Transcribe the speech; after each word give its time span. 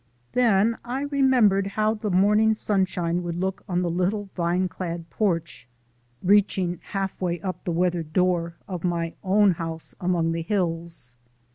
Then 0.31 0.79
I 0.83 1.01
remembered 1.01 1.67
how 1.67 1.93
the 1.93 2.09
morning 2.09 2.55
sunshine 2.55 3.21
would 3.21 3.35
look 3.39 3.63
on 3.69 3.83
the 3.83 3.89
little 3.91 4.29
vine 4.35 4.67
clad 4.67 5.07
back 5.09 5.09
porch 5.19 5.67
(reaching 6.23 6.79
halfway 6.81 7.39
up 7.41 7.63
the 7.65 7.71
weathered 7.71 8.11
door) 8.11 8.55
of 8.67 8.83
my 8.83 9.13
own 9.23 9.51
house 9.51 9.93
among 10.01 10.31
the 10.31 10.41
hills. 10.41 11.13